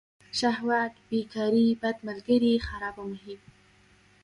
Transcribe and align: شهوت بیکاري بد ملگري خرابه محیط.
شهوت 0.39 0.93
بیکاري 1.09 1.67
بد 1.81 1.97
ملگري 2.07 2.53
خرابه 2.67 3.03
محیط. 3.11 3.41